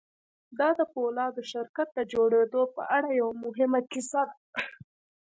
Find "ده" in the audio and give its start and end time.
4.29-4.35